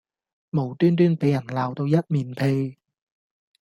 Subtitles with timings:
[0.03, 0.07] 無端端
[1.15, 2.75] 俾人鬧到一面屁